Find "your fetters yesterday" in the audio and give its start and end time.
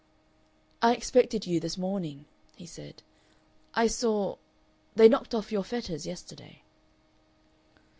5.51-6.63